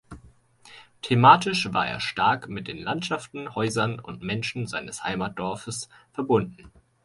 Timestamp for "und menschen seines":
3.99-5.03